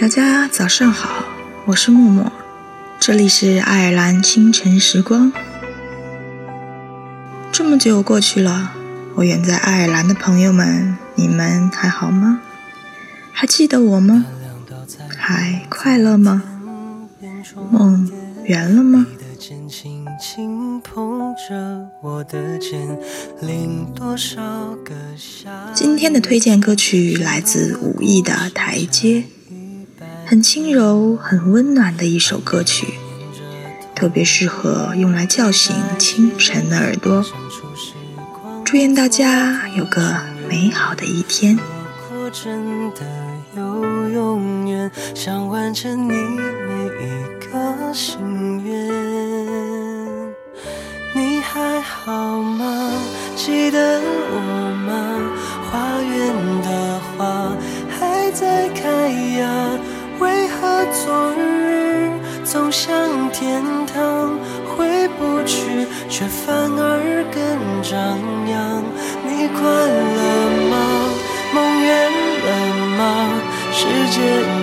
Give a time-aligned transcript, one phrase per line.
[0.00, 1.26] 大家早上好，
[1.66, 2.32] 我是默默，
[2.98, 5.30] 这里是爱尔兰清晨时光。
[7.52, 8.72] 这么久过去了，
[9.16, 12.40] 我远在爱尔兰的朋友们，你们还好吗？
[13.30, 14.24] 还记得我吗？
[15.18, 16.44] 还快乐吗？
[17.70, 18.10] 梦
[18.44, 19.06] 圆了吗？
[25.74, 29.18] 今天的推荐歌曲来自武艺的《台阶》，
[30.30, 32.94] 很轻柔、很温暖的一首歌曲，
[33.96, 37.24] 特别适合用来叫醒清晨的耳朵。
[38.64, 40.14] 祝愿大家有个
[40.48, 41.58] 美好的一天。
[51.12, 52.92] 你还好吗？
[53.34, 54.38] 记得我
[54.86, 55.18] 吗？
[55.68, 57.52] 花园的花
[57.98, 59.08] 还在开
[59.40, 59.78] 呀，
[60.92, 62.10] 昨日
[62.44, 67.40] 走向天堂回不去，却反而更
[67.82, 67.92] 张
[68.48, 68.82] 扬？
[69.24, 70.20] 你快乐
[70.70, 70.72] 吗？
[71.52, 71.88] 梦圆
[72.44, 72.48] 了
[72.98, 73.00] 吗？
[73.72, 74.18] 世界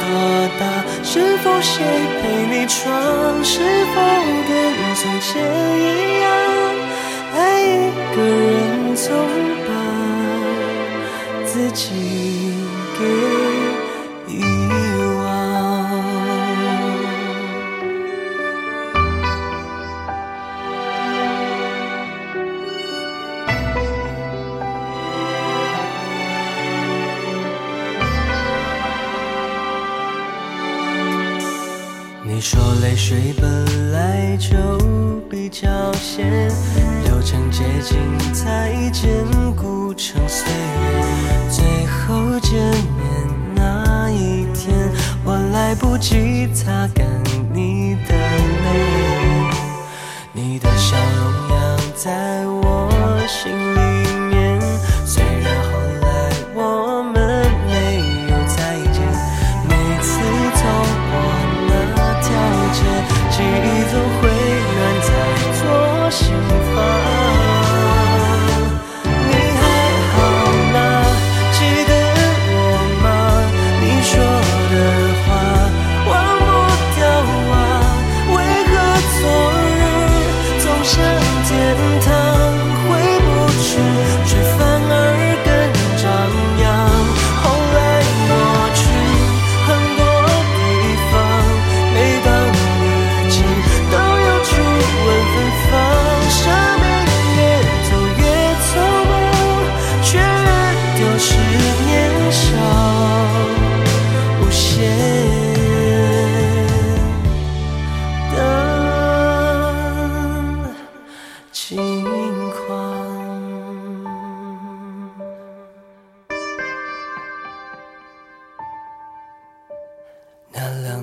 [0.00, 0.04] 多
[0.58, 0.62] 大？
[1.02, 1.84] 是否谁
[2.20, 2.88] 陪你闯？
[3.42, 3.60] 是
[3.94, 3.96] 否
[4.48, 4.50] 跟
[4.94, 5.30] 从前
[5.78, 6.59] 一样？
[32.40, 34.56] 你说泪水本来就
[35.28, 36.48] 比较咸。
[37.04, 37.98] 流成结晶，
[38.32, 39.12] 再坚
[39.54, 41.04] 固成岁月。
[41.50, 42.58] 最后见
[42.96, 44.90] 面那一天，
[45.22, 47.06] 我来不及擦干
[47.52, 49.50] 你的泪，
[50.32, 52.89] 你的笑容扬在我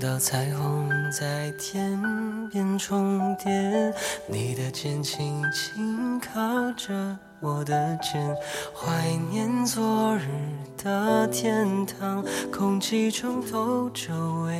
[0.00, 2.00] 两道彩虹在天
[2.48, 3.92] 边重叠，
[4.26, 6.32] 你的肩轻轻靠
[6.72, 8.34] 着我的肩，
[8.74, 10.26] 怀念昨日
[10.82, 14.54] 的天堂，空气中透着微